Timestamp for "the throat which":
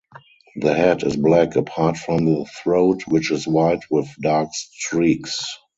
2.25-3.29